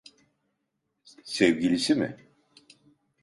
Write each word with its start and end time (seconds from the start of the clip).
Sevgilisi 1.23 1.95
mi? 1.95 2.17